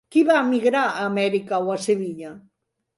[0.15, 2.37] Qui va emigrar a Amèrica o a Sevilla?